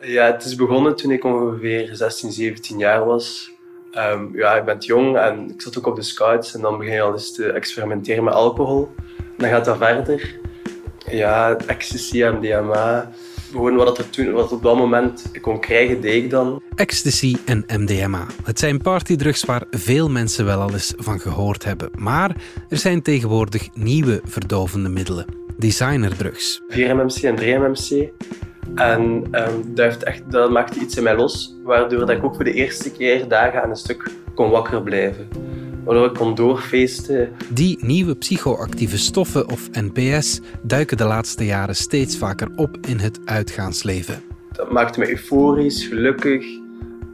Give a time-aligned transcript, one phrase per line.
[0.00, 3.50] Ja, het is begonnen toen ik ongeveer 16, 17 jaar was.
[3.92, 6.94] Um, ja, ik ben jong en ik zat ook op de scouts en dan begin
[6.94, 8.94] je al eens te experimenteren met alcohol.
[9.16, 10.38] En dan gaat dat verder.
[11.10, 13.12] Ja, ecstasy, MDMA.
[13.50, 16.62] Gewoon wat, er toen, wat op dat moment ik kon krijgen, deed ik dan.
[16.74, 18.26] Ecstasy en MDMA.
[18.44, 21.90] Het zijn partydrugs waar veel mensen wel al eens van gehoord hebben.
[21.94, 22.36] Maar
[22.68, 25.26] er zijn tegenwoordig nieuwe verdovende middelen.
[25.56, 26.62] Designerdrugs.
[26.68, 28.10] 4-MMC en 3-MMC.
[28.74, 29.00] En
[29.32, 32.44] um, dat, heeft echt, dat maakte iets in mij los, waardoor dat ik ook voor
[32.44, 35.28] de eerste keer dagen aan een stuk kon wakker blijven.
[35.84, 37.32] Waardoor ik kon doorfeesten.
[37.48, 43.20] Die nieuwe psychoactieve stoffen, of NPS, duiken de laatste jaren steeds vaker op in het
[43.24, 44.22] uitgaansleven.
[44.52, 46.44] Dat maakte me euforisch, gelukkig.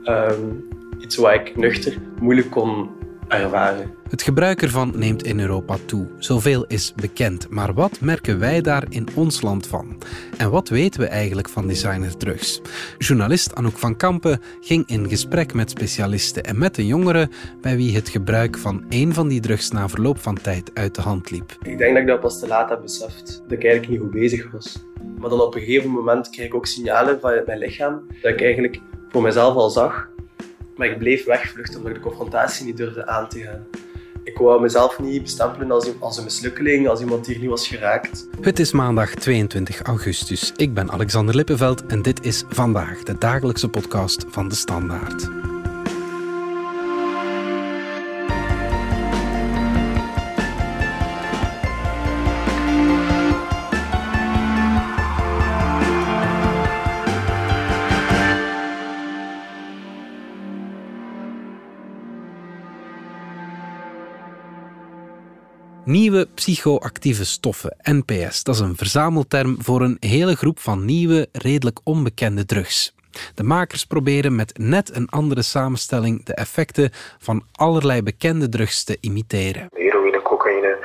[0.04, 0.64] Um,
[1.00, 2.88] iets waar ik nuchter moeilijk kon
[3.28, 3.94] ervaren.
[4.08, 6.06] Het gebruik ervan neemt in Europa toe.
[6.18, 7.50] Zoveel is bekend.
[7.50, 9.98] Maar wat merken wij daar in ons land van?
[10.36, 12.60] En wat weten we eigenlijk van designerdrugs?
[12.98, 17.94] Journalist Anouk van Kampen ging in gesprek met specialisten en met de jongeren bij wie
[17.94, 21.56] het gebruik van één van die drugs na verloop van tijd uit de hand liep.
[21.62, 23.42] Ik denk dat ik dat pas te laat heb beseft.
[23.42, 24.84] Dat ik eigenlijk niet goed bezig was.
[25.18, 28.42] Maar dan op een gegeven moment kreeg ik ook signalen van mijn lichaam dat ik
[28.42, 30.12] eigenlijk voor mezelf al zag
[30.76, 33.66] maar ik bleef wegvluchten omdat ik de confrontatie niet durfde aan te gaan.
[34.24, 37.68] Ik wou mezelf niet bestempelen als, als een mislukkeling, als iemand die er niet was
[37.68, 38.28] geraakt.
[38.40, 40.52] Het is maandag 22 augustus.
[40.56, 45.28] Ik ben Alexander Lippenveld en dit is vandaag de dagelijkse podcast van de Standaard.
[65.94, 71.80] Nieuwe psychoactieve stoffen, NPS, dat is een verzamelterm voor een hele groep van nieuwe, redelijk
[71.84, 72.94] onbekende drugs.
[73.34, 78.98] De makers proberen met net een andere samenstelling de effecten van allerlei bekende drugs te
[79.00, 79.68] imiteren.
[79.72, 80.78] Heroïne, cocaïne,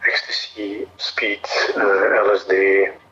[0.00, 2.54] ecstasy, speed, uh, LSD,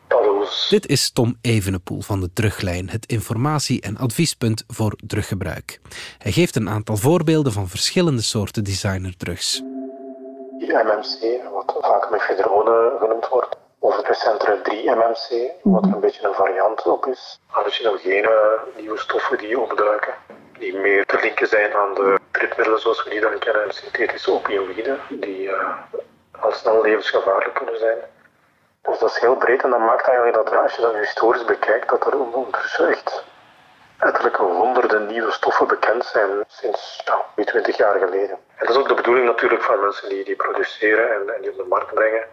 [0.07, 0.67] Tallo's.
[0.69, 5.79] Dit is Tom Evenepoel van de Druglijn, het informatie- en adviespunt voor druggebruik.
[6.17, 9.63] Hij geeft een aantal voorbeelden van verschillende soorten designerdrugs.
[10.71, 13.57] MMC, wat vaak mefedrone genoemd wordt.
[13.79, 17.39] Of het recentere 3-MMC, wat een beetje een variant op is.
[17.47, 20.13] Hallucinogene nieuwe stoffen die opduiken,
[20.57, 24.99] die meer te linken zijn aan de tripmiddelen zoals we die dan kennen, synthetische opioïden,
[25.09, 25.69] die uh,
[26.39, 27.97] al snel levensgevaarlijk kunnen zijn.
[28.81, 31.89] Dus dat is heel breed en dat maakt eigenlijk dat als je dat historisch bekijkt,
[31.89, 33.23] dat er ondertussen echt
[35.13, 38.37] nieuwe stoffen bekend zijn sinds ja, 20 jaar geleden.
[38.55, 41.51] En dat is ook de bedoeling natuurlijk van mensen die die produceren en, en die
[41.51, 42.27] op de markt brengen,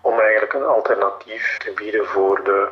[0.00, 2.68] om eigenlijk een alternatief te bieden voor de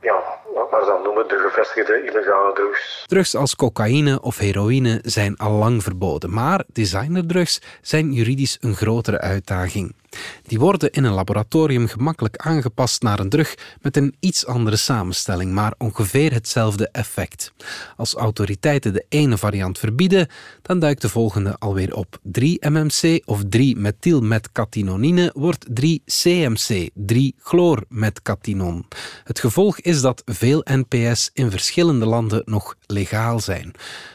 [0.00, 0.40] ja,
[0.70, 3.04] ze dan noemen, de gevestigde illegale drugs.
[3.06, 9.20] Drugs als cocaïne of heroïne zijn al lang verboden, maar designerdrugs zijn juridisch een grotere
[9.20, 9.94] uitdaging.
[10.42, 15.52] Die worden in een laboratorium gemakkelijk aangepast naar een drug met een iets andere samenstelling,
[15.52, 17.52] maar ongeveer hetzelfde effect.
[17.96, 20.28] Als autoriteiten de ene variant verbieden,
[20.62, 22.18] dan duikt de volgende alweer op.
[22.38, 28.86] 3-MMC of 3-methylmetcatinonine wordt 3-CMC, 3-chloormetcatinon.
[29.24, 33.74] Het gevolg is dat veel NPS in verschillende landen nog legaal zijn.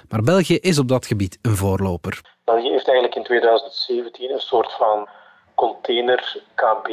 [0.10, 2.22] Maar België is op dat gebied een voorloper.
[2.44, 5.08] België heeft eigenlijk in 2017 een soort van
[5.56, 6.88] container KB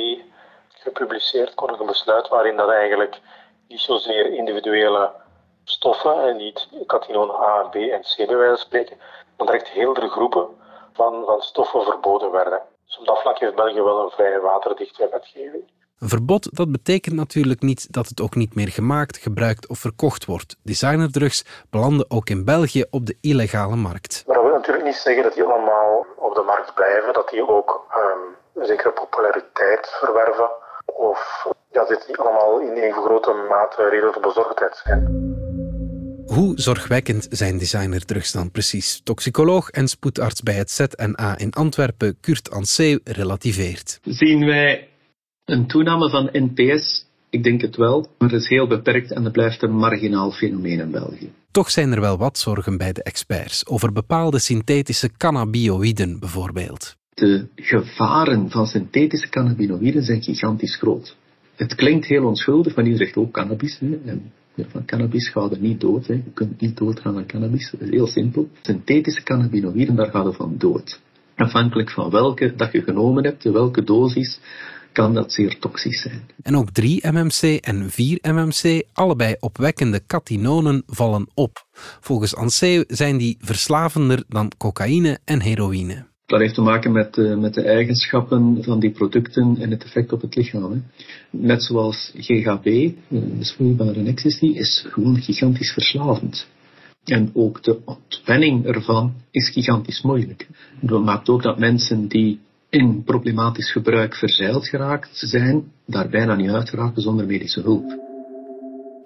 [0.69, 3.21] gepubliceerd, kon een besluit waarin dat eigenlijk
[3.69, 5.11] niet zozeer individuele
[5.65, 8.99] stoffen en niet katinon A, B en C bij wijze van spreken,
[9.37, 10.47] maar echt hele groepen
[10.93, 12.61] van, van stoffen verboden werden.
[12.87, 15.71] Dus op dat vlak heeft België wel een vrij waterdichte wetgeving.
[16.03, 20.25] Een verbod dat betekent natuurlijk niet dat het ook niet meer gemaakt, gebruikt of verkocht
[20.25, 20.57] wordt.
[20.63, 24.25] Designerdrugs belanden ook in België op de illegale markt.
[24.27, 27.49] Maar dat wil natuurlijk niet zeggen dat die allemaal op de markt blijven, dat die
[27.49, 30.51] ook um, een zekere populariteit verwerven.
[30.85, 35.01] Of ja, dit niet allemaal in even grote mate reden tot bezorgdheid zijn.
[36.27, 39.01] Hoe zorgwekkend zijn designerdrugs dan precies?
[39.05, 43.99] Toxicoloog en spoedarts bij het ZNA in Antwerpen, Kurt Ansee, relativeert.
[44.03, 44.92] Zien wij
[45.53, 47.07] een toename van NPS?
[47.31, 50.81] Ik denk het wel, maar het is heel beperkt en het blijft een marginaal fenomeen
[50.81, 51.33] in België.
[51.51, 56.97] Toch zijn er wel wat zorgen bij de experts over bepaalde synthetische cannabinoïden bijvoorbeeld.
[57.15, 61.17] De gevaren van synthetische cannabinoïden zijn gigantisch groot.
[61.55, 63.79] Het klinkt heel onschuldig, maar iedereen zegt ook cannabis.
[63.79, 63.99] Hè?
[64.05, 64.33] En
[64.69, 66.07] van cannabis gaat er niet dood.
[66.07, 66.15] Hè?
[66.15, 67.71] Je kunt niet doodgaan aan cannabis.
[67.71, 68.49] Dat is heel simpel.
[68.63, 71.01] Synthetische cannabinoïden, daar gaat het van dood.
[71.37, 74.41] Afhankelijk van welke dat je genomen hebt, welke dosis,
[74.93, 76.23] kan dat zeer toxisch zijn.
[76.43, 81.67] En ook 3-MMC en 4-MMC, allebei opwekkende catinonen, vallen op.
[82.01, 86.11] Volgens Anseu zijn die verslavender dan cocaïne en heroïne.
[86.27, 90.13] Dat heeft te maken met, uh, met de eigenschappen van die producten en het effect
[90.13, 90.73] op het lichaam.
[90.73, 90.79] Hè.
[91.31, 92.65] Net zoals GHB,
[93.09, 96.47] de vloeibare ecstasy, is gewoon gigantisch verslavend.
[97.05, 100.49] En ook de ontwenning ervan is gigantisch moeilijk.
[100.81, 102.41] Dat maakt ook dat mensen die
[102.73, 107.99] in problematisch gebruik verzeild geraakt zijn, daar bijna niet uit geraken zonder medische hulp.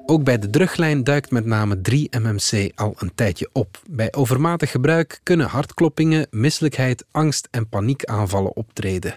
[0.07, 3.69] Ook bij de druglijn duikt met name 3-MMC al een tijdje op.
[3.91, 9.17] Bij overmatig gebruik kunnen hartkloppingen, misselijkheid, angst en paniekaanvallen optreden.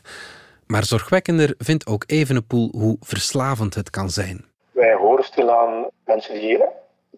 [0.67, 4.45] Maar zorgwekkender vindt ook Evenepoel hoe verslavend het kan zijn.
[4.71, 6.57] Wij horen stilaan mensen die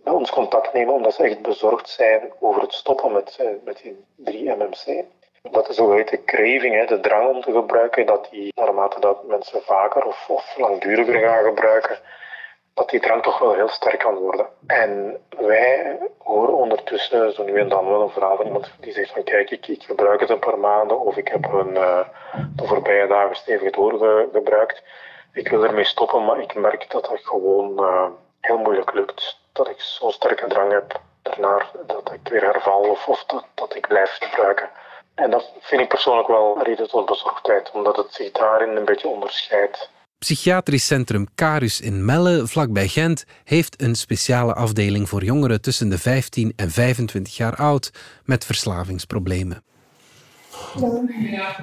[0.04, 3.82] bij ons contact nemen omdat ze echt bezorgd zijn over het stoppen met, eh, met
[3.84, 3.96] die
[4.26, 5.06] 3-MMC.
[5.42, 10.06] Dat is de craving, de drang om te gebruiken, dat die naarmate dat mensen vaker
[10.06, 12.00] of, of langduriger gaan gebruiken,
[12.74, 14.48] dat die drang toch wel heel sterk kan worden.
[14.68, 19.12] En wij horen ondertussen zo nu en dan wel een verhaal van iemand die zegt
[19.12, 22.00] van kijk, ik, ik gebruik het een paar maanden of ik heb een, uh,
[22.56, 24.84] de voorbije dagen stevig doorgebruikt.
[25.34, 28.08] Ik wil ermee stoppen, maar ik merk dat dat gewoon uh,
[28.42, 29.40] heel moeilijk lukt.
[29.54, 33.76] Dat ik zo'n sterke drang heb daarna dat ik weer herval of, of dat, dat
[33.76, 34.70] ik blijf gebruiken.
[35.22, 39.08] En dat vind ik persoonlijk wel reden tot bezorgdheid, omdat het zich daarin een beetje
[39.08, 39.90] onderscheidt.
[40.20, 45.98] Psychiatrisch centrum Carus in Melle, vlakbij Gent, heeft een speciale afdeling voor jongeren tussen de
[45.98, 47.92] 15 en 25 jaar oud
[48.24, 49.64] met verslavingsproblemen.
[51.32, 51.56] Ja.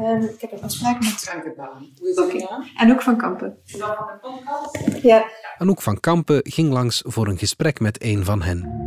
[0.00, 1.86] Uh, ik heb een afspraak met Frankenbaan.
[1.98, 2.48] Hoe is dat okay.
[2.76, 3.58] Anouk van Kampen.
[3.66, 5.02] Is dat van de podcast?
[5.02, 5.30] Ja.
[5.58, 8.86] Anouk van Kampen ging langs voor een gesprek met een van hen.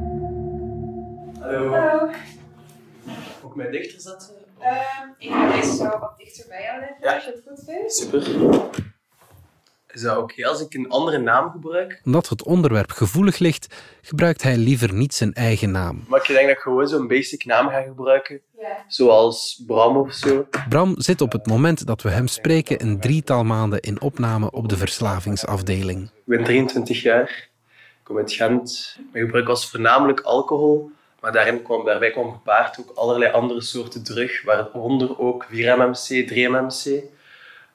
[1.39, 1.69] Hallo.
[1.69, 2.09] Hallo.
[3.55, 4.29] Mij dichter zetten?
[4.61, 4.67] Uh,
[5.17, 7.15] ik ga deze zo wat dichter bij jou leggen, ja.
[7.15, 7.93] als je het goed vindt.
[7.93, 8.27] Super.
[9.93, 12.01] Is dat oké als ik een andere naam gebruik?
[12.03, 16.03] Omdat het onderwerp gevoelig ligt, gebruikt hij liever niet zijn eigen naam.
[16.07, 18.41] Maar ik denk dat ik gewoon zo'n basic naam ga gebruiken.
[18.59, 18.85] Ja.
[18.87, 20.47] Zoals Bram of zo.
[20.69, 24.69] Bram zit op het moment dat we hem spreken een drietal maanden in opname op
[24.69, 26.03] de verslavingsafdeling.
[26.03, 27.29] Ik ben 23 jaar.
[27.29, 28.97] Ik kom uit Gent.
[29.11, 30.91] Mijn gebruik was voornamelijk alcohol.
[31.21, 37.03] Maar daarin kwam, daarbij kwam gepaard ook allerlei andere soorten drug, waaronder ook 4-MMC, 3-MMC.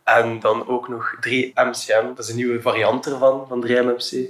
[0.04, 4.28] En dan ook nog 3-MCM, dat is een nieuwe variant ervan, van 3-MMC.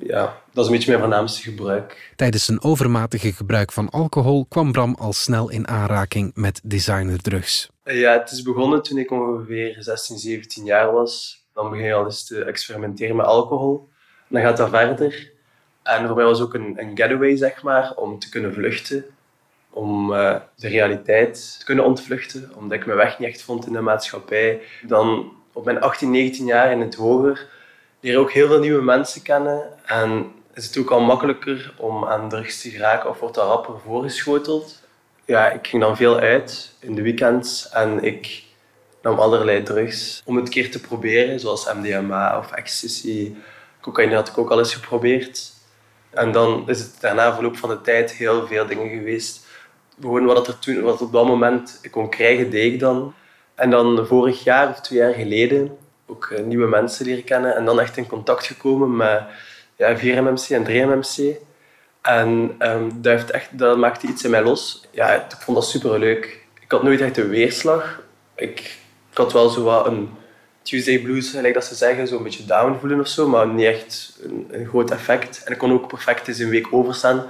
[0.00, 2.12] Ja, dat is een beetje mijn voornaamste gebruik.
[2.16, 7.70] Tijdens zijn overmatige gebruik van alcohol kwam Bram al snel in aanraking met designerdrugs.
[7.84, 11.44] Ja, het is begonnen toen ik ongeveer 16, 17 jaar was.
[11.54, 13.88] Dan begin je al eens te experimenteren met alcohol.
[14.28, 15.31] dan gaat dat verder.
[15.82, 19.04] En voor mij was ook een, getaway, zeg maar, om te kunnen vluchten.
[19.70, 23.72] Om uh, de realiteit te kunnen ontvluchten, omdat ik mijn weg niet echt vond in
[23.72, 24.60] de maatschappij.
[24.82, 27.46] Dan op mijn 18, 19 jaar in het hoger
[28.00, 29.62] leer ook heel veel nieuwe mensen kennen.
[29.86, 33.80] En is het ook al makkelijker om aan drugs te geraken of wordt dat rapper
[33.84, 34.80] voorgeschoteld.
[35.24, 38.42] Ja, ik ging dan veel uit in de weekends en ik
[39.02, 43.34] nam allerlei drugs om het keer te proberen, zoals MDMA of ecstasy.
[43.80, 45.52] Cocaïne had ik ook al eens geprobeerd.
[46.12, 49.46] En dan is het daarna verloop van de tijd heel veel dingen geweest.
[50.00, 53.14] Gewoon wat er toen, wat op dat moment kon krijgen, deed ik dan.
[53.54, 57.64] En dan vorig jaar of twee jaar geleden ook eh, nieuwe mensen leren kennen en
[57.64, 59.22] dan echt in contact gekomen met
[59.76, 61.36] ja, 4MMC en 3MMC.
[62.02, 64.84] En um, dat, heeft echt, dat maakte iets in mij los.
[64.90, 66.46] Ja, ik vond dat super leuk.
[66.60, 68.02] Ik had nooit echt een weerslag.
[68.34, 68.60] Ik,
[69.10, 70.10] ik had wel zo wat een
[70.62, 73.66] Tuesday blues, gelijk dat ze zeggen, zo een beetje down voelen of zo, maar niet
[73.66, 75.42] echt een, een groot effect.
[75.44, 77.26] En ik kon ook perfect eens een week overstaan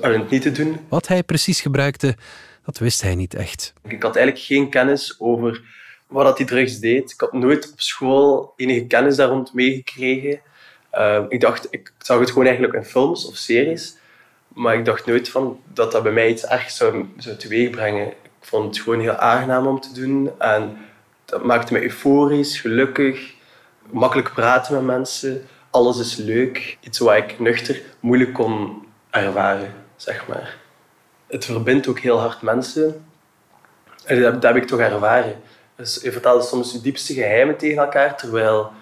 [0.00, 0.78] aan het niet te doen.
[0.88, 2.16] Wat hij precies gebruikte,
[2.64, 3.72] dat wist hij niet echt.
[3.88, 5.60] Ik had eigenlijk geen kennis over
[6.06, 7.10] wat dat die drugs deed.
[7.10, 10.40] Ik had nooit op school enige kennis daar rond meegekregen.
[10.94, 13.96] Uh, ik dacht, ik zag het gewoon eigenlijk in films of series,
[14.48, 18.06] maar ik dacht nooit van dat dat bij mij iets ergs zou, zou teweegbrengen.
[18.06, 20.76] Ik vond het gewoon heel aangenaam om te doen en
[21.32, 23.34] dat maakte me euforisch, gelukkig,
[23.90, 25.46] makkelijk praten met mensen.
[25.70, 26.78] Alles is leuk.
[26.80, 30.56] Iets wat ik nuchter moeilijk kon ervaren, zeg maar.
[31.26, 33.04] Het verbindt ook heel hard mensen.
[34.04, 35.40] En dat, heb ik toch ervaren.
[35.76, 38.72] Dus je vertelde soms je diepste geheimen tegen elkaar, terwijl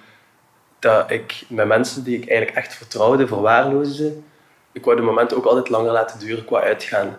[0.78, 4.16] dat ik met mensen die ik eigenlijk echt vertrouwde, verwaarloosde,
[4.72, 7.18] ik wou de momenten ook altijd langer laten duren qua uitgaan.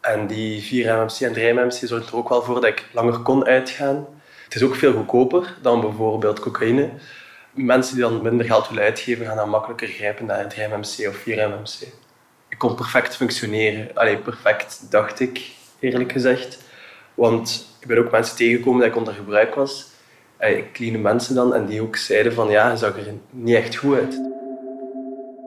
[0.00, 4.06] En die 4-MMC en 3-MMC zorgden er ook wel voor dat ik langer kon uitgaan.
[4.46, 6.90] Het is ook veel goedkoper dan bijvoorbeeld cocaïne.
[7.52, 11.88] Mensen die dan minder geld willen uitgeven, gaan dan makkelijker grijpen naar 3-MMC of 4-MMC.
[12.48, 13.90] Ik kon perfect functioneren.
[13.94, 16.58] Allee, perfect, dacht ik, eerlijk gezegd.
[17.14, 19.86] Want ik ben ook mensen tegengekomen dat ik onder gebruik was,
[20.40, 23.76] ik clean mensen dan en die ook zeiden van ja, je zag er niet echt
[23.76, 24.20] goed uit.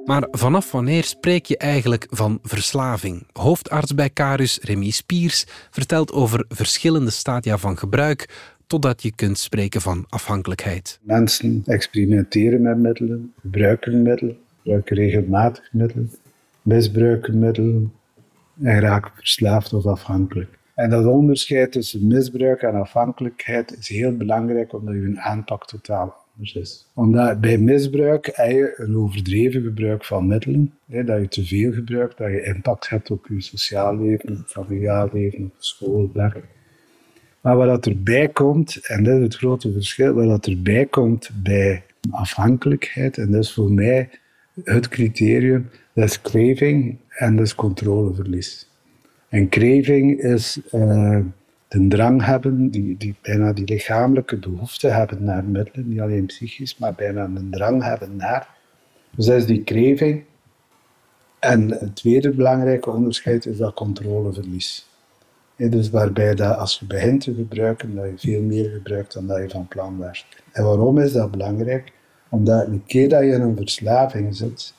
[0.05, 3.27] Maar vanaf wanneer spreek je eigenlijk van verslaving?
[3.33, 8.29] Hoofdarts bij Carus, Remy Spiers, vertelt over verschillende stadia van gebruik
[8.69, 10.99] totdat je kunt spreken van afhankelijkheid.
[11.01, 16.11] Mensen experimenteren met middelen, gebruiken middelen, gebruiken regelmatig middelen,
[16.61, 17.93] misbruiken middelen
[18.61, 20.57] en raken verslaafd of afhankelijk.
[20.75, 26.15] En dat onderscheid tussen misbruik en afhankelijkheid is heel belangrijk omdat je een aanpak totaal
[26.33, 26.87] anders is.
[26.93, 31.71] Omdat bij misbruik heb je een overdreven gebruik van middelen, hè, dat je te veel
[31.71, 36.57] gebruikt, dat je impact hebt op je sociaal leven, familiaal leven, op school, werk.
[37.41, 43.17] Maar wat erbij komt, en dat is het grote verschil, wat erbij komt bij afhankelijkheid,
[43.17, 44.09] en dat is voor mij
[44.63, 48.69] het criterium, dat is craving en dat is controleverlies.
[49.29, 51.19] En craving is uh,
[51.67, 56.77] de drang hebben, die, die, bijna die lichamelijke behoefte hebben naar middelen, niet alleen psychisch,
[56.77, 58.47] maar bijna een drang hebben naar.
[59.15, 60.23] Dus dat is die craving.
[61.39, 64.88] En het tweede belangrijke onderscheid is dat controleverlies.
[65.67, 69.41] Dus waarbij dat als je begint te gebruiken, dat je veel meer gebruikt dan dat
[69.41, 70.27] je van plan was.
[70.51, 71.91] En waarom is dat belangrijk?
[72.29, 74.73] Omdat een keer dat je in een verslaving zit,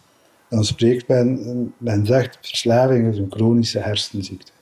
[0.48, 4.52] dan spreekt men, men zegt verslaving is een chronische hersenziekte.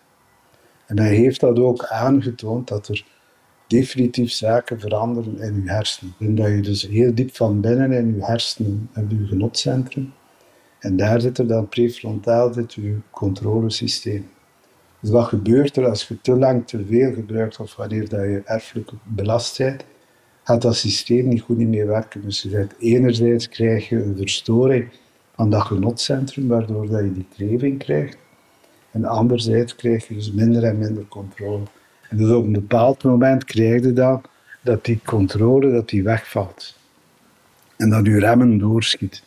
[0.86, 3.04] En hij heeft dat ook aangetoond dat er
[3.66, 6.14] definitief zaken veranderen in je hersenen.
[6.18, 10.12] En dat je dus heel diep van binnen in je hersenen hebt je genotcentrum.
[10.78, 14.28] En daar zit er dan prefrontaal zit je controlesysteem.
[15.00, 18.42] Dus wat gebeurt er als je te lang te veel gebruikt of wanneer dat je
[18.44, 19.84] erfelijk belast bent,
[20.42, 22.22] gaat dat systeem niet goed meer werken.
[22.22, 24.88] Dus je zegt, enerzijds krijg je een verstoring
[25.34, 28.16] van dat genotcentrum, waardoor dat je die craving krijgt.
[28.90, 31.62] En anderzijds krijg je dus minder en minder controle.
[32.08, 34.22] En dus op een bepaald moment krijg je dan
[34.62, 36.76] dat die controle dat die wegvalt.
[37.76, 39.22] En dat je remmen doorschiet.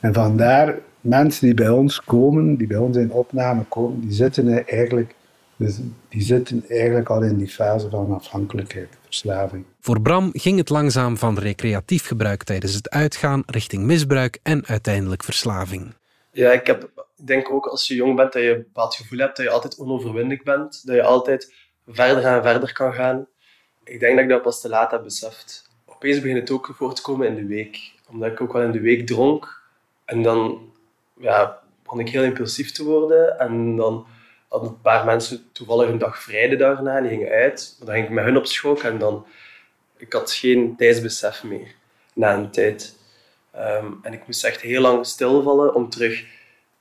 [0.00, 4.66] En vandaar, mensen die bij ons komen, die bij ons in opname komen, die zitten
[4.66, 5.14] eigenlijk,
[5.56, 5.78] dus
[6.08, 9.64] die zitten eigenlijk al in die fase van afhankelijkheid, verslaving.
[9.80, 15.24] Voor Bram ging het langzaam van recreatief gebruik tijdens het uitgaan richting misbruik en uiteindelijk
[15.24, 15.94] verslaving.
[16.32, 19.18] Ja, ik heb ik denk ook als je jong bent dat je een bepaald gevoel
[19.18, 20.86] hebt dat je altijd onoverwinnelijk bent.
[20.86, 21.54] Dat je altijd
[21.86, 23.26] verder en verder kan gaan.
[23.84, 25.70] Ik denk dat ik dat pas te laat heb beseft.
[25.84, 27.92] Opeens begint het ook voor te komen in de week.
[28.10, 29.62] Omdat ik ook wel in de week dronk.
[30.04, 30.60] En dan
[31.20, 33.38] ja, begon ik heel impulsief te worden.
[33.38, 34.06] En dan
[34.48, 36.96] hadden een paar mensen toevallig een dag vrij daarna.
[36.96, 37.76] En die gingen uit.
[37.78, 38.82] Dan ging ik met hun op schok.
[38.82, 39.26] En dan...
[39.96, 41.74] Ik had geen tijdsbesef meer.
[42.12, 42.96] Na een tijd.
[43.50, 46.24] Ehm, en ik moest echt heel lang stilvallen om terug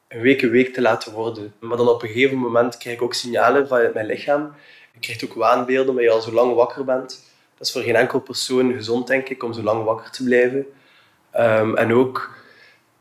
[0.08, 1.54] een week een week te laten worden.
[1.60, 4.54] Maar dan op een gegeven moment krijg ik ook signalen van mijn lichaam.
[4.94, 7.26] Ik krijg ook waanbeelden omdat je al zo lang wakker bent.
[7.58, 10.66] Dat is voor geen enkel persoon gezond, denk ik, om zo lang wakker te blijven.
[11.32, 12.36] Ehm, en ook,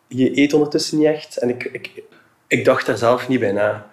[0.08, 1.36] je eet ondertussen niet echt.
[1.36, 2.02] En ik, ik,
[2.46, 3.90] ik dacht daar zelf niet bij na.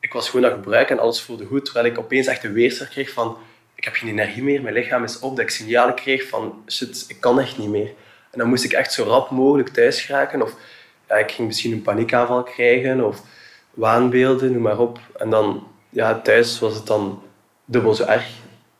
[0.00, 1.64] Ik was gewoon aan het gebruiken en alles voelde goed.
[1.64, 3.36] Terwijl ik opeens echt een weerstand kreeg van,
[3.74, 5.36] ik heb geen energie meer, mijn lichaam is op.
[5.36, 7.92] Dat ik signalen kreeg van, shit, ik kan echt niet meer.
[8.30, 10.42] En dan moest ik echt zo rap mogelijk thuis geraken.
[10.42, 10.54] Of
[11.18, 13.22] ik ging misschien een paniekaanval krijgen of
[13.74, 14.98] waanbeelden, noem maar op.
[15.16, 17.22] En dan ja, thuis was het dan
[17.64, 18.28] dubbel zo erg.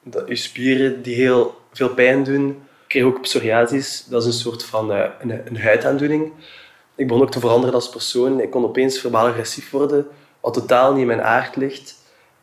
[0.02, 2.49] Dat je spieren die heel veel pijn doen.
[2.49, 6.32] Ik kreeg ook psoriasis, dat is een soort van uh, een, een huidaandoening.
[7.00, 8.40] Ik begon ook te veranderen als persoon.
[8.40, 10.09] Ik kon opeens verbaal agressief worden,
[10.40, 11.95] wat totaal niet in mijn aard ligt,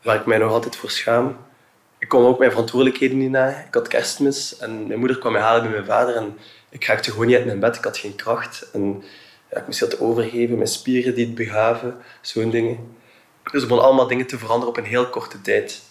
[0.01, 1.37] waar ik mij nog altijd voor schaam.
[1.97, 3.47] Ik kon ook mijn verantwoordelijkheden niet na.
[3.49, 6.37] Ik had kerstmis en mijn moeder kwam mij halen bij mijn vader en
[6.69, 7.75] ik raakte gewoon niet uit mijn bed.
[7.75, 8.69] Ik had geen kracht.
[8.73, 9.03] En
[9.49, 12.95] ik moest dat overgeven, mijn spieren die het begaven, zo'n dingen.
[13.43, 15.81] Dus er begonnen allemaal dingen te veranderen op een heel korte tijd.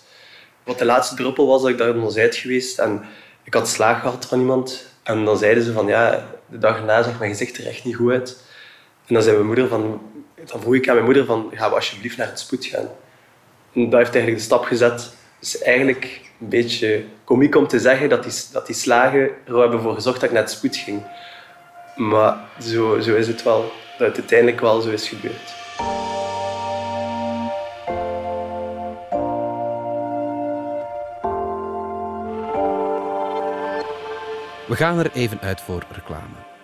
[0.65, 3.05] Wat de laatste druppel was, dat ik daar nog geweest en
[3.45, 4.87] ik had slaag gehad van iemand.
[5.03, 7.97] En dan zeiden ze van, ja, de dag erna zag mijn gezicht er echt niet
[7.97, 8.45] goed uit.
[9.07, 10.03] En dan zei mijn moeder van,
[10.45, 12.89] dan vroeg ik aan mijn moeder van, gaan we alsjeblieft naar het spoed gaan.
[13.73, 15.15] En dat heeft eigenlijk de stap gezet.
[15.39, 19.81] Dus eigenlijk een beetje komiek om te zeggen dat die, dat die slagen er hebben
[19.81, 21.03] voor gezorgd dat ik naar het spoed ging.
[21.97, 25.55] Maar zo, zo is het wel, dat het uiteindelijk wel zo is gebeurd.
[34.67, 36.56] We gaan er even uit voor reclame.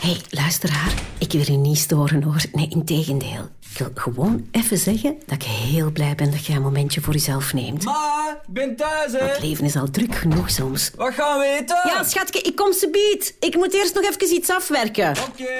[0.00, 0.94] Psst, hey, luisteraar.
[1.18, 2.42] Ik wil je niet storen hoor.
[2.52, 3.48] Nee, integendeel.
[3.72, 7.12] Ik wil gewoon even zeggen dat ik heel blij ben dat jij een momentje voor
[7.12, 7.84] jezelf neemt.
[7.84, 9.18] Ma, ik ben thuis, hè.
[9.18, 10.90] Het leven is al druk genoeg soms.
[10.96, 11.80] Wat gaan we eten?
[11.84, 13.36] Ja, schatje, ik kom ze bied.
[13.40, 15.10] Ik moet eerst nog even iets afwerken.
[15.10, 15.52] Oké.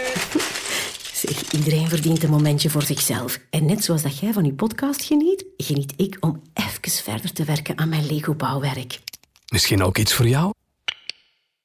[1.12, 3.38] Zeg, iedereen verdient een momentje voor zichzelf.
[3.50, 7.44] En net zoals dat jij van je podcast geniet, geniet ik om even verder te
[7.44, 9.00] werken aan mijn Lego-bouwwerk.
[9.48, 10.52] Misschien ook iets voor jou?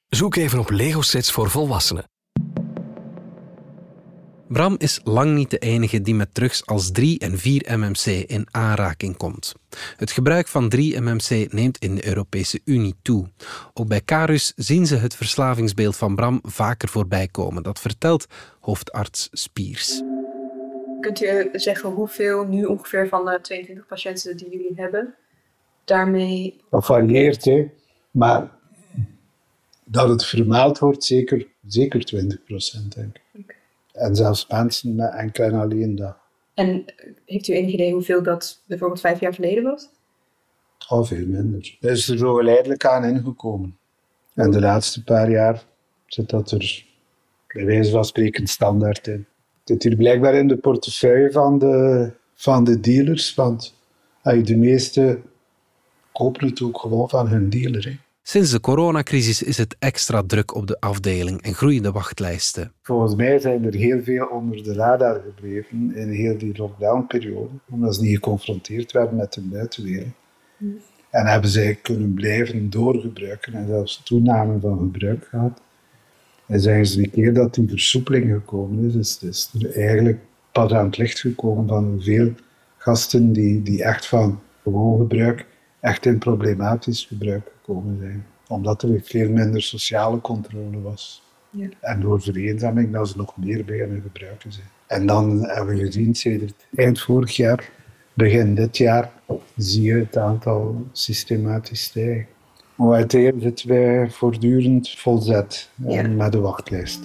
[0.10, 2.06] Zoek even op Lego sets voor volwassenen.
[4.48, 8.48] Bram is lang niet de enige die met drugs als 3 en 4 MMC in
[8.52, 9.54] aanraking komt.
[9.98, 13.28] Het gebruik van 3 MMC neemt in de Europese Unie toe.
[13.74, 17.64] Ook bij Carus zien ze het verslavingsbeeld van Bram vaker voorbij komen.
[17.64, 18.26] Dat vertelt
[18.60, 20.02] hoofdarts Spiers.
[21.00, 25.16] Kunt u zeggen hoeveel nu ongeveer van de 22 patiënten die jullie hebben
[25.84, 26.62] daarmee...
[26.70, 27.72] Dat varieert, hè.
[28.12, 28.52] maar
[29.84, 33.64] dat het vermeld wordt, zeker, zeker 20 procent, denk ik.
[33.96, 36.18] En zelfs mensen met enkel en alleen dat.
[36.54, 36.86] En
[37.26, 39.90] heeft u enig idee hoeveel dat bijvoorbeeld vijf jaar geleden was?
[40.88, 41.78] Al veel minder.
[41.80, 43.78] Dat is er zo geleidelijk aan ingekomen.
[44.34, 45.64] En de laatste paar jaar
[46.06, 46.86] zit dat er
[47.48, 49.26] bij wijze van spreken standaard in.
[49.60, 53.76] Het zit hier blijkbaar in de portefeuille van de, van de dealers, want
[54.22, 55.20] ay, de meeste
[56.12, 57.86] kopen het ook gewoon van hun dealer.
[57.86, 57.98] Hè.
[58.28, 62.72] Sinds de coronacrisis is het extra druk op de afdeling en groeien de wachtlijsten.
[62.82, 67.96] Volgens mij zijn er heel veel onder de radar gebleven in heel die lockdownperiode, omdat
[67.96, 70.14] ze niet geconfronteerd werden met de buitenwereld.
[71.10, 75.62] En hebben zij kunnen blijven doorgebruiken en zelfs toename van gebruik gehad.
[76.48, 80.20] En zeggen ze een keer dat die versoepeling gekomen is, is, is er eigenlijk
[80.52, 82.32] pas aan het licht gekomen van hoeveel
[82.78, 85.46] gasten die, die echt van gewoon gebruik
[85.86, 88.26] echt in problematisch gebruik gekomen zijn.
[88.48, 91.24] Omdat er veel minder sociale controle was.
[91.50, 91.68] Ja.
[91.82, 94.68] En door vereenzaming dat ze nog meer beginnen gebruiken zijn.
[94.88, 97.70] En dan hebben we gezien, sinds eind vorig jaar,
[98.14, 99.12] begin dit jaar,
[99.58, 102.28] zie je het aantal systematisch stijgen.
[102.76, 106.08] Maar uiteindelijk zitten wij voortdurend volzet eh, Ja.
[106.08, 107.00] met de wachtlijst.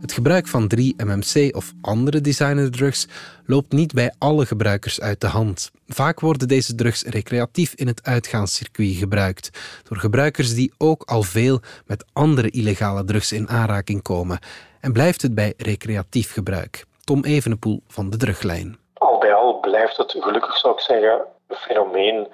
[0.00, 3.06] Het gebruik van 3-MMC of andere designerdrugs
[3.46, 5.70] loopt niet bij alle gebruikers uit de hand.
[5.86, 9.50] Vaak worden deze drugs recreatief in het uitgaanscircuit gebruikt,
[9.88, 14.38] door gebruikers die ook al veel met andere illegale drugs in aanraking komen.
[14.80, 16.84] En blijft het bij recreatief gebruik.
[17.04, 18.78] Tom Evenepoel van de Druglijn.
[18.94, 22.28] Al bij al blijft het gelukkig, zou ik zeggen, een fenomeen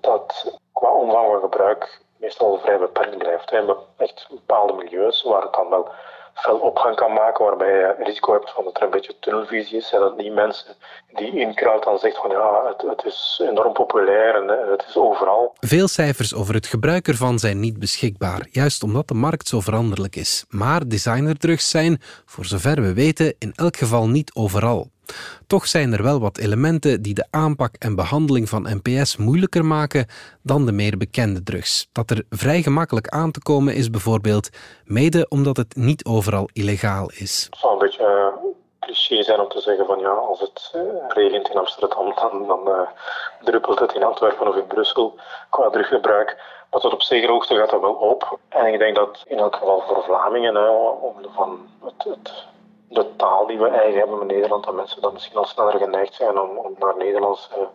[0.00, 3.50] dat qua omvang van gebruik meestal vrij beperkt blijft.
[3.50, 5.88] We hebben echt bepaalde milieus waar het dan wel
[6.36, 9.92] fel opgang kan maken, waarbij je risico hebt van dat er een beetje tunnelvisie is.
[9.92, 10.74] En dat niet mensen
[11.14, 14.84] die in crowd dan zegt van ja, het, het is enorm populair en eh, het
[14.88, 15.54] is overal.
[15.60, 20.16] Veel cijfers over het gebruik ervan zijn niet beschikbaar, juist omdat de markt zo veranderlijk
[20.16, 20.44] is.
[20.48, 24.90] Maar designerdrugs zijn, voor zover we weten, in elk geval niet overal.
[25.46, 30.06] Toch zijn er wel wat elementen die de aanpak en behandeling van NPS moeilijker maken
[30.42, 31.88] dan de meer bekende drugs.
[31.92, 34.48] Dat er vrij gemakkelijk aan te komen is bijvoorbeeld
[34.84, 37.46] mede omdat het niet overal illegaal is.
[37.50, 40.80] Het zou een beetje eh, cliché zijn om te zeggen van ja, als het eh,
[41.08, 42.88] regent in Amsterdam, dan, dan eh,
[43.44, 45.14] druppelt het in Antwerpen of in Brussel
[45.50, 46.36] qua druggebruik.
[46.70, 48.38] Maar tot op zekere hoogte gaat dat wel op.
[48.48, 52.46] En ik denk dat in elk geval voor Vlamingen, hè, omwille van het,
[52.88, 56.14] de taal die we eigen hebben in Nederland, dat mensen dan misschien al sneller geneigd
[56.14, 57.68] zijn om, om naar Nederlandse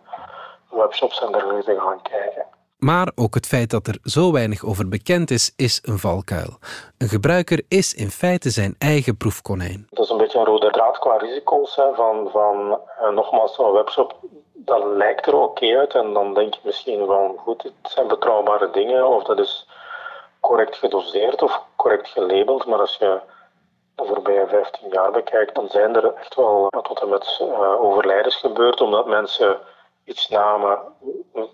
[0.70, 2.46] webshops en dergelijke te gaan kijken.
[2.78, 6.58] Maar ook het feit dat er zo weinig over bekend is, is een valkuil.
[6.98, 9.86] Een gebruiker is in feite zijn eigen proefkonijn.
[9.90, 11.76] Dat is een beetje een rode draad qua risico's.
[11.76, 14.16] Hè, van, van eh, nogmaals, zo'n webshop,
[14.52, 15.94] dat lijkt er oké uit.
[15.94, 19.06] En dan denk je misschien van, goed, het zijn betrouwbare dingen.
[19.08, 19.68] Of dat is
[20.40, 22.66] correct gedoseerd of correct gelabeld.
[22.66, 23.20] Maar als je
[23.94, 27.82] de voorbije 15 jaar bekijkt, dan zijn er echt wel eh, tot en met uh,
[27.82, 28.80] overlijdens gebeurd.
[28.80, 29.58] Omdat mensen
[30.04, 30.78] iets namen,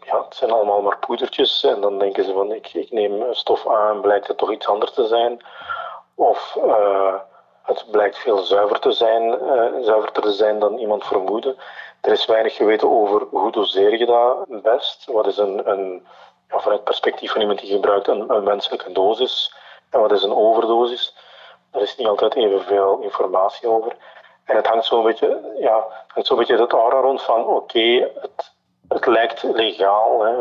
[0.01, 1.65] ja, het zijn allemaal maar poedertjes.
[1.65, 4.93] En dan denken ze van, ik, ik neem stof aan, blijkt het toch iets anders
[4.93, 5.45] te zijn.
[6.15, 6.59] Of...
[6.65, 7.15] Uh,
[7.69, 11.57] het blijkt veel zuiver te zijn, uh, zuiverder te zijn dan iemand vermoedde.
[12.01, 15.05] Er is weinig geweten over hoe doseer je dat best.
[15.07, 16.07] Wat is een, een
[16.49, 19.55] vanuit het perspectief van iemand die gebruikt een, een menselijke dosis
[19.91, 21.17] en wat is een overdosis.
[21.71, 23.97] Daar is niet altijd evenveel informatie over.
[24.45, 28.55] En het hangt zo'n beetje, ja, hangt zo'n beetje het aura rond van oké, het,
[28.89, 30.25] het lijkt legaal.
[30.25, 30.35] Hè.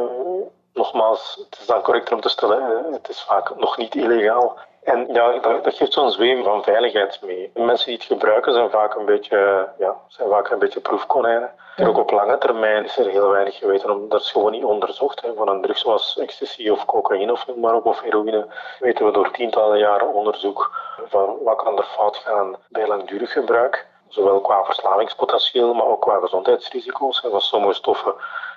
[0.73, 4.57] Nogmaals, het is dan correct om te stellen, het is vaak nog niet illegaal.
[4.83, 7.51] En ja, dat, dat geeft zo'n zweem van veiligheid mee.
[7.53, 11.51] Mensen die het gebruiken zijn vaak een beetje, ja, zijn vaak een beetje proefkonijnen.
[11.75, 15.21] En ook op lange termijn is er heel weinig geweten, omdat dat gewoon niet onderzocht.
[15.21, 15.33] Hè.
[15.33, 18.47] Van een drug zoals ecstasy of cocaïne of noem maar op, of heroïne,
[18.79, 20.71] weten we door tientallen jaren onderzoek
[21.05, 23.87] van wat kan er fout gaan bij langdurig gebruik.
[24.07, 27.23] Zowel qua verslavingspotentieel, maar ook qua gezondheidsrisico's.
[27.23, 28.13] En van sommige stoffen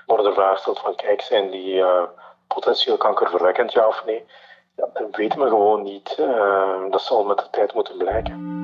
[0.07, 2.03] worden er gesteld van, kijk, zijn die uh,
[2.47, 4.25] potentieel kankerverwekkend, ja of nee?
[4.77, 6.17] Ja, dat weten we gewoon niet.
[6.21, 8.59] Uh, dat zal met de tijd moeten blijken.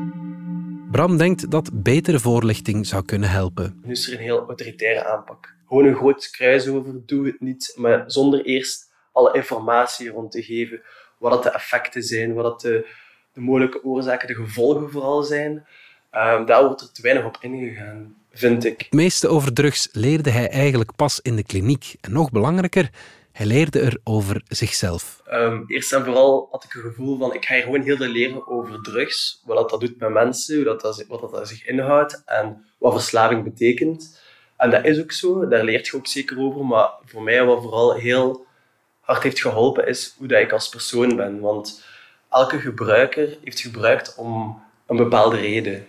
[0.90, 3.80] Bram denkt dat betere voorlichting zou kunnen helpen.
[3.84, 5.54] Nu is er een heel autoritaire aanpak.
[5.68, 10.42] Gewoon een groot kruis over, doe het niet, maar zonder eerst alle informatie rond te
[10.42, 10.82] geven,
[11.18, 12.86] wat dat de effecten zijn, wat dat de,
[13.37, 15.53] de mogelijke oorzaken, de gevolgen vooral zijn.
[16.12, 18.79] Um, daar wordt er te weinig op ingegaan, vind ik.
[18.79, 21.94] Het meeste over drugs leerde hij eigenlijk pas in de kliniek.
[22.01, 22.90] En nog belangrijker,
[23.33, 25.22] hij leerde er over zichzelf.
[25.33, 28.07] Um, eerst en vooral had ik een gevoel van, ik ga hier gewoon heel veel
[28.07, 29.42] leren over drugs.
[29.44, 32.92] Wat dat, dat doet met mensen, hoe dat, dat, wat dat, zich inhoudt en wat
[32.92, 34.20] verslaving betekent.
[34.57, 36.64] En dat is ook zo, daar leert je ook zeker over.
[36.64, 38.46] Maar voor mij wat vooral heel
[39.01, 41.40] hard heeft geholpen, is hoe dat ik als persoon ben.
[41.40, 41.85] Want
[42.37, 45.87] elke gebruiker heeft gebruikt om een bepaalde reden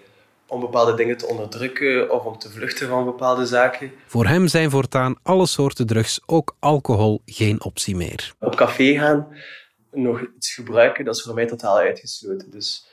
[0.48, 3.92] om bepaalde dingen te onderdrukken of om te vluchten van bepaalde zaken.
[4.06, 8.34] Voor hem zijn voortaan alle soorten drugs, ook alcohol, geen optie meer.
[8.40, 9.28] Op café gaan,
[9.92, 12.52] nog iets gebruiken, dat is voor mij totaal uitgesloten.
[12.52, 12.88] Dus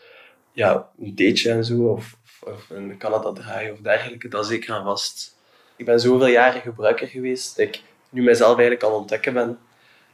[0.53, 4.85] ja, een dateje en zo, of, of een Canada draaien of dergelijke, dat zeker aan
[4.85, 5.37] vast.
[5.77, 9.59] Ik ben zoveel jaren gebruiker geweest dat ik nu mezelf eigenlijk aan ontdekken ben.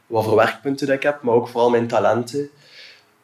[0.07, 2.49] Wat voor werkpunten dat ik heb, maar ook vooral mijn talenten.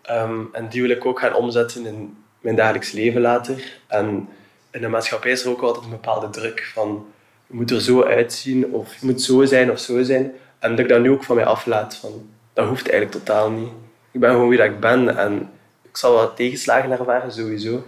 [0.07, 3.79] Ehm, en die wil ik ook gaan omzetten in mijn dagelijks leven later.
[3.87, 4.29] En
[4.71, 7.05] in de maatschappij is er ook altijd een bepaalde druk van
[7.47, 10.31] je moet er zo uitzien of je moet zo zijn of zo zijn.
[10.59, 11.95] En dat ik dat nu ook van mij aflaat.
[11.95, 13.69] Van, dat hoeft eigenlijk totaal niet.
[14.11, 15.49] Ik ben gewoon wie dat ik ben en
[15.81, 17.83] ik zal wat tegenslagen ervaren, sowieso.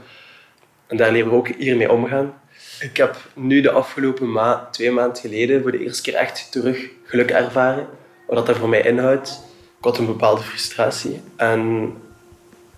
[0.88, 2.34] En daar leren we ook hiermee omgaan.
[2.80, 6.90] Ik heb nu de afgelopen ma twee maanden geleden voor de eerste keer echt terug
[7.04, 7.88] geluk ervaren.
[8.28, 9.42] Wat dat voor mij inhoudt.
[9.78, 11.22] Ik had een bepaalde frustratie.
[11.36, 11.94] En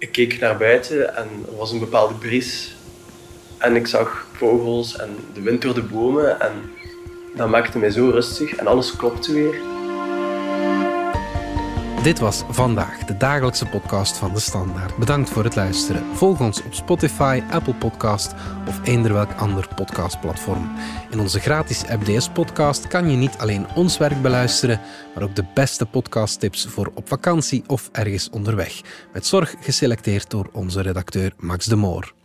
[0.01, 2.75] ik keek naar buiten en er was een bepaalde bries.
[3.57, 6.39] En ik zag vogels en de wind door de bomen.
[6.39, 6.51] En
[7.35, 9.55] dat maakte mij zo rustig en alles klopte weer.
[12.03, 14.97] Dit was vandaag de dagelijkse podcast van de Standaard.
[14.97, 16.15] Bedankt voor het luisteren.
[16.15, 18.33] Volg ons op Spotify, Apple Podcast
[18.67, 20.71] of eender welk ander podcastplatform.
[21.11, 24.79] In onze gratis FDS podcast kan je niet alleen ons werk beluisteren,
[25.13, 28.81] maar ook de beste podcasttips voor op vakantie of ergens onderweg.
[29.13, 32.13] Met zorg geselecteerd door onze redacteur Max de Moor.